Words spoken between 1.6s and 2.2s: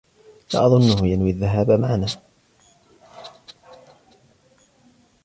معنا.